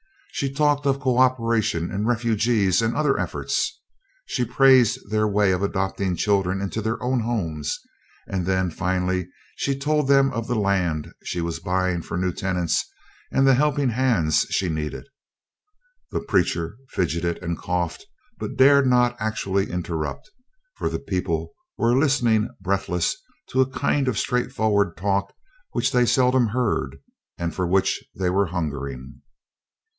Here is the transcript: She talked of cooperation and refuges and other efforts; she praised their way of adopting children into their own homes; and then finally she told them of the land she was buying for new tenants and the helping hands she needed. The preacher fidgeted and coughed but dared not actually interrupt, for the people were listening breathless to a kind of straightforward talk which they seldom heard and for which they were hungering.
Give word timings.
She 0.31 0.51
talked 0.51 0.87
of 0.87 0.99
cooperation 0.99 1.91
and 1.91 2.07
refuges 2.07 2.81
and 2.81 2.95
other 2.95 3.19
efforts; 3.19 3.79
she 4.25 4.43
praised 4.45 4.97
their 5.11 5.27
way 5.27 5.51
of 5.51 5.61
adopting 5.61 6.15
children 6.15 6.59
into 6.59 6.81
their 6.81 7.03
own 7.03 7.19
homes; 7.19 7.77
and 8.25 8.47
then 8.47 8.71
finally 8.71 9.29
she 9.57 9.77
told 9.77 10.07
them 10.07 10.31
of 10.31 10.47
the 10.47 10.55
land 10.57 11.13
she 11.23 11.41
was 11.41 11.59
buying 11.59 12.01
for 12.01 12.17
new 12.17 12.31
tenants 12.33 12.83
and 13.31 13.45
the 13.45 13.53
helping 13.53 13.89
hands 13.89 14.47
she 14.49 14.69
needed. 14.69 15.05
The 16.09 16.21
preacher 16.21 16.77
fidgeted 16.89 17.37
and 17.43 17.55
coughed 17.55 18.07
but 18.39 18.57
dared 18.57 18.87
not 18.87 19.15
actually 19.19 19.69
interrupt, 19.69 20.31
for 20.77 20.89
the 20.89 20.97
people 20.97 21.53
were 21.77 21.95
listening 21.99 22.49
breathless 22.59 23.15
to 23.49 23.61
a 23.61 23.69
kind 23.69 24.07
of 24.07 24.17
straightforward 24.17 24.97
talk 24.97 25.31
which 25.73 25.91
they 25.91 26.07
seldom 26.07 26.47
heard 26.47 26.97
and 27.37 27.53
for 27.53 27.67
which 27.67 28.03
they 28.17 28.31
were 28.31 28.47
hungering. 28.47 29.21